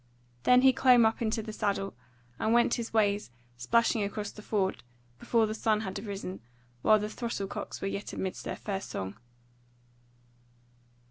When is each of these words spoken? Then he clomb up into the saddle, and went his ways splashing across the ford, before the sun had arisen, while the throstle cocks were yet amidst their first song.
Then 0.45 0.63
he 0.63 0.73
clomb 0.73 1.05
up 1.05 1.21
into 1.21 1.43
the 1.43 1.53
saddle, 1.53 1.93
and 2.39 2.53
went 2.55 2.73
his 2.73 2.91
ways 2.91 3.29
splashing 3.55 4.01
across 4.01 4.31
the 4.31 4.41
ford, 4.41 4.81
before 5.19 5.45
the 5.45 5.53
sun 5.53 5.81
had 5.81 5.99
arisen, 5.99 6.41
while 6.81 6.97
the 6.97 7.07
throstle 7.07 7.45
cocks 7.45 7.81
were 7.81 7.87
yet 7.87 8.11
amidst 8.11 8.43
their 8.43 8.55
first 8.55 8.89
song. 8.89 9.15